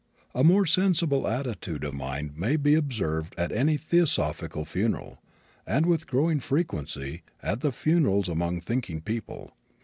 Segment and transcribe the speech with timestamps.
[0.33, 5.21] A more sensible attitude of mind may be observed at any theosophical funeral
[5.67, 9.51] and, with growing frequency, at the funerals among thinking people.